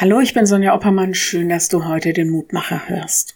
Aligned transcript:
Hallo, 0.00 0.20
ich 0.20 0.32
bin 0.32 0.46
Sonja 0.46 0.76
Oppermann. 0.76 1.12
Schön, 1.12 1.48
dass 1.48 1.66
du 1.66 1.84
heute 1.84 2.12
den 2.12 2.30
Mutmacher 2.30 2.88
hörst. 2.88 3.34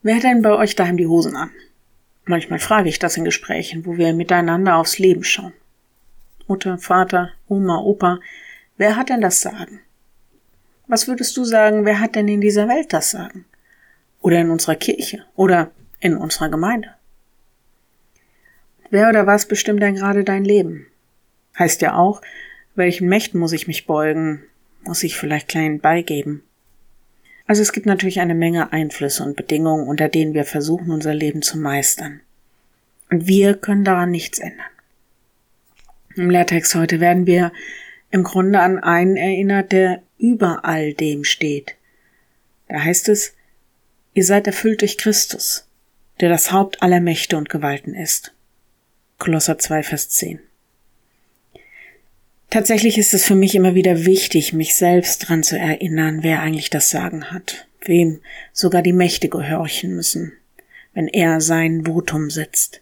Wer 0.00 0.16
hat 0.16 0.22
denn 0.22 0.40
bei 0.40 0.54
euch 0.54 0.76
daheim 0.76 0.96
die 0.96 1.08
Hosen 1.08 1.36
an? 1.36 1.50
Manchmal 2.24 2.58
frage 2.58 2.88
ich 2.88 2.98
das 2.98 3.18
in 3.18 3.24
Gesprächen, 3.26 3.84
wo 3.84 3.98
wir 3.98 4.14
miteinander 4.14 4.76
aufs 4.76 4.98
Leben 4.98 5.24
schauen. 5.24 5.52
Mutter, 6.48 6.78
Vater, 6.78 7.32
Oma, 7.48 7.80
Opa, 7.80 8.18
wer 8.78 8.96
hat 8.96 9.10
denn 9.10 9.20
das 9.20 9.42
Sagen? 9.42 9.80
Was 10.86 11.06
würdest 11.06 11.36
du 11.36 11.44
sagen, 11.44 11.84
wer 11.84 12.00
hat 12.00 12.14
denn 12.14 12.28
in 12.28 12.40
dieser 12.40 12.66
Welt 12.66 12.94
das 12.94 13.10
Sagen? 13.10 13.44
Oder 14.22 14.40
in 14.40 14.48
unserer 14.48 14.76
Kirche? 14.76 15.26
Oder 15.34 15.70
in 16.00 16.16
unserer 16.16 16.48
Gemeinde? 16.48 16.94
Wer 18.88 19.10
oder 19.10 19.26
was 19.26 19.44
bestimmt 19.44 19.82
denn 19.82 19.96
gerade 19.96 20.24
dein 20.24 20.46
Leben? 20.46 20.86
Heißt 21.58 21.82
ja 21.82 21.94
auch, 21.94 22.22
welchen 22.74 23.10
Mächten 23.10 23.38
muss 23.38 23.52
ich 23.52 23.66
mich 23.66 23.86
beugen, 23.86 24.42
muss 24.86 25.02
ich 25.02 25.16
vielleicht 25.16 25.48
klein 25.48 25.80
beigeben. 25.80 26.42
Also 27.46 27.62
es 27.62 27.72
gibt 27.72 27.86
natürlich 27.86 28.20
eine 28.20 28.34
Menge 28.34 28.72
Einflüsse 28.72 29.22
und 29.22 29.36
Bedingungen, 29.36 29.86
unter 29.86 30.08
denen 30.08 30.34
wir 30.34 30.44
versuchen, 30.44 30.90
unser 30.90 31.14
Leben 31.14 31.42
zu 31.42 31.58
meistern. 31.58 32.20
Und 33.10 33.26
wir 33.26 33.54
können 33.54 33.84
daran 33.84 34.10
nichts 34.10 34.38
ändern. 34.38 34.66
Im 36.16 36.30
Lehrtext 36.30 36.74
heute 36.74 36.98
werden 36.98 37.26
wir 37.26 37.52
im 38.10 38.24
Grunde 38.24 38.60
an 38.60 38.78
einen 38.78 39.16
erinnert, 39.16 39.72
der 39.72 40.02
über 40.18 40.64
all 40.64 40.92
dem 40.94 41.24
steht. 41.24 41.76
Da 42.68 42.82
heißt 42.82 43.08
es, 43.08 43.34
ihr 44.14 44.24
seid 44.24 44.46
erfüllt 44.46 44.80
durch 44.80 44.98
Christus, 44.98 45.68
der 46.20 46.28
das 46.28 46.50
Haupt 46.50 46.82
aller 46.82 47.00
Mächte 47.00 47.36
und 47.36 47.48
Gewalten 47.48 47.94
ist. 47.94 48.34
Kolosser 49.18 49.58
2, 49.58 49.82
Vers 49.82 50.08
10. 50.08 50.40
Tatsächlich 52.50 52.96
ist 52.96 53.12
es 53.12 53.24
für 53.24 53.34
mich 53.34 53.54
immer 53.54 53.74
wieder 53.74 54.06
wichtig, 54.06 54.52
mich 54.52 54.76
selbst 54.76 55.28
dran 55.28 55.42
zu 55.42 55.58
erinnern, 55.58 56.22
wer 56.22 56.40
eigentlich 56.40 56.70
das 56.70 56.90
Sagen 56.90 57.30
hat, 57.32 57.66
wem 57.84 58.20
sogar 58.52 58.82
die 58.82 58.92
Mächte 58.92 59.28
gehorchen 59.28 59.94
müssen, 59.94 60.32
wenn 60.94 61.08
er 61.08 61.40
sein 61.40 61.84
Votum 61.84 62.30
setzt. 62.30 62.80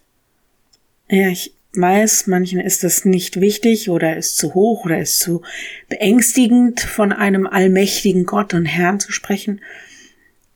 Ja, 1.09 1.29
ich 1.29 1.53
weiß, 1.73 2.27
manchen 2.27 2.59
ist 2.59 2.83
das 2.83 3.05
nicht 3.05 3.41
wichtig 3.41 3.89
oder 3.89 4.15
ist 4.15 4.37
zu 4.37 4.53
hoch 4.53 4.85
oder 4.85 4.99
ist 4.99 5.19
zu 5.19 5.41
beängstigend, 5.89 6.79
von 6.79 7.11
einem 7.11 7.47
allmächtigen 7.47 8.25
Gott 8.25 8.53
und 8.53 8.65
Herrn 8.65 8.99
zu 8.99 9.11
sprechen, 9.11 9.61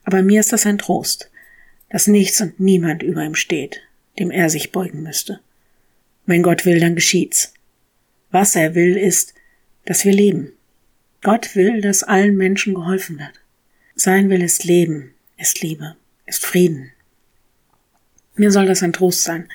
aber 0.04 0.22
mir 0.22 0.40
ist 0.40 0.54
das 0.54 0.66
ein 0.66 0.78
Trost, 0.78 1.30
dass 1.90 2.08
nichts 2.08 2.40
und 2.42 2.60
niemand 2.60 3.04
über 3.04 3.24
ihm 3.24 3.36
steht, 3.36 3.82
dem 4.18 4.32
er 4.32 4.50
sich 4.50 4.72
beugen 4.72 5.04
müsste. 5.04 5.40
Wenn 6.26 6.44
Gott 6.44 6.66
will, 6.66 6.80
dann 6.80 6.96
geschieht's. 6.96 7.54
Was 8.32 8.56
er 8.56 8.76
will, 8.76 8.96
ist, 8.96 9.34
dass 9.86 10.06
wir 10.06 10.14
leben. 10.14 10.54
Gott 11.22 11.56
will, 11.56 11.82
dass 11.82 12.04
allen 12.04 12.38
Menschen 12.38 12.76
geholfen 12.76 13.20
wird. 13.20 13.42
Sein 13.96 14.30
Will 14.30 14.42
ist 14.42 14.64
Leben, 14.64 15.14
ist 15.38 15.62
Liebe, 15.62 15.96
ist 16.26 16.46
Frieden. 16.46 16.92
Mir 18.36 18.52
soll 18.52 18.68
das 18.68 18.84
ein 18.84 18.94
Trost 18.94 19.24
sein, 19.24 19.50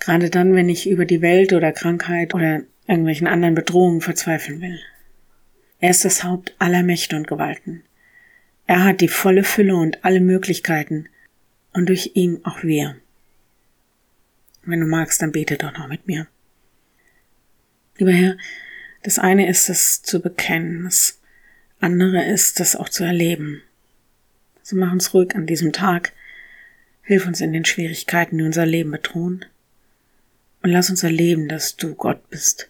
gerade 0.00 0.30
dann, 0.30 0.54
wenn 0.54 0.68
ich 0.68 0.88
über 0.88 1.04
die 1.04 1.22
Welt 1.22 1.52
oder 1.52 1.70
Krankheit 1.70 2.34
oder 2.34 2.62
irgendwelchen 2.88 3.28
anderen 3.28 3.54
Bedrohungen 3.54 4.00
verzweifeln 4.00 4.60
will. 4.60 4.80
Er 5.78 5.90
ist 5.90 6.04
das 6.04 6.24
Haupt 6.24 6.54
aller 6.58 6.82
Mächte 6.82 7.14
und 7.14 7.28
Gewalten. 7.28 7.84
Er 8.66 8.82
hat 8.82 9.00
die 9.00 9.08
volle 9.08 9.44
Fülle 9.44 9.76
und 9.76 10.04
alle 10.04 10.20
Möglichkeiten 10.20 11.08
und 11.72 11.88
durch 11.88 12.12
ihn 12.14 12.40
auch 12.44 12.64
wir. 12.64 12.96
Wenn 14.64 14.80
du 14.80 14.86
magst, 14.86 15.22
dann 15.22 15.30
bete 15.30 15.56
doch 15.56 15.76
noch 15.78 15.86
mit 15.86 16.08
mir. 16.08 16.26
Lieber 17.98 18.12
Herr, 18.12 18.36
das 19.02 19.18
eine 19.18 19.48
ist 19.48 19.68
es 19.70 20.02
zu 20.02 20.20
bekennen, 20.20 20.84
das 20.84 21.20
andere 21.80 22.24
ist 22.24 22.60
es 22.60 22.76
auch 22.76 22.88
zu 22.88 23.04
erleben. 23.04 23.62
So 24.62 24.76
mach 24.76 24.92
uns 24.92 25.14
ruhig 25.14 25.34
an 25.34 25.46
diesem 25.46 25.72
Tag, 25.72 26.12
hilf 27.02 27.26
uns 27.26 27.40
in 27.40 27.52
den 27.52 27.64
Schwierigkeiten, 27.64 28.38
die 28.38 28.44
unser 28.44 28.66
Leben 28.66 28.90
bedrohen, 28.90 29.44
und 30.62 30.70
lass 30.70 30.90
uns 30.90 31.04
erleben, 31.04 31.48
dass 31.48 31.76
du 31.76 31.94
Gott 31.94 32.28
bist. 32.28 32.68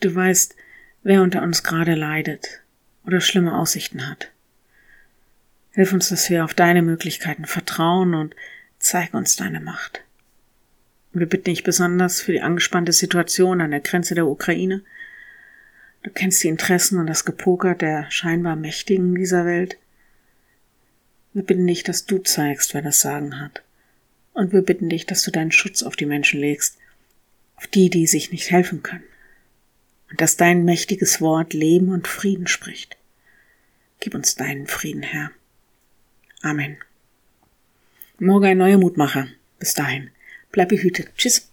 Du 0.00 0.14
weißt, 0.14 0.56
wer 1.02 1.22
unter 1.22 1.42
uns 1.42 1.62
gerade 1.62 1.94
leidet 1.94 2.62
oder 3.04 3.20
schlimme 3.20 3.56
Aussichten 3.56 4.08
hat. 4.08 4.30
Hilf 5.72 5.92
uns, 5.92 6.08
dass 6.08 6.30
wir 6.30 6.44
auf 6.44 6.54
deine 6.54 6.82
Möglichkeiten 6.82 7.44
vertrauen 7.44 8.14
und 8.14 8.34
zeig 8.78 9.14
uns 9.14 9.36
deine 9.36 9.60
Macht. 9.60 10.02
Wir 11.12 11.26
bitten 11.26 11.46
dich 11.46 11.64
besonders 11.64 12.20
für 12.20 12.32
die 12.32 12.40
angespannte 12.40 12.92
Situation 12.92 13.60
an 13.60 13.72
der 13.72 13.80
Grenze 13.80 14.14
der 14.14 14.26
Ukraine. 14.26 14.82
Du 16.02 16.10
kennst 16.10 16.42
die 16.42 16.48
Interessen 16.48 16.98
und 16.98 17.08
das 17.08 17.24
Gepoker 17.24 17.74
der 17.74 18.10
scheinbar 18.10 18.56
Mächtigen 18.56 19.14
dieser 19.14 19.44
Welt. 19.44 19.76
Wir 21.32 21.42
bitten 21.42 21.66
dich, 21.66 21.82
dass 21.82 22.06
du 22.06 22.18
zeigst, 22.18 22.74
wer 22.74 22.82
das 22.82 23.00
Sagen 23.00 23.40
hat. 23.40 23.62
Und 24.32 24.52
wir 24.52 24.62
bitten 24.62 24.88
dich, 24.88 25.04
dass 25.04 25.22
du 25.22 25.30
deinen 25.30 25.52
Schutz 25.52 25.82
auf 25.82 25.96
die 25.96 26.06
Menschen 26.06 26.40
legst, 26.40 26.78
auf 27.56 27.66
die, 27.66 27.90
die 27.90 28.06
sich 28.06 28.30
nicht 28.30 28.50
helfen 28.50 28.82
können. 28.82 29.04
Und 30.10 30.20
dass 30.20 30.36
dein 30.36 30.64
mächtiges 30.64 31.20
Wort 31.20 31.52
Leben 31.52 31.90
und 31.90 32.08
Frieden 32.08 32.46
spricht. 32.46 32.96
Gib 33.98 34.14
uns 34.14 34.34
deinen 34.36 34.66
Frieden, 34.66 35.02
Herr. 35.02 35.30
Amen. 36.42 36.78
Morgen 38.18 38.46
ein 38.46 38.58
neuer 38.58 38.78
Mutmacher. 38.78 39.28
Bis 39.58 39.74
dahin. 39.74 40.10
Bleib 40.52 40.68
behütet. 40.70 41.10
Tschüss. 41.16 41.49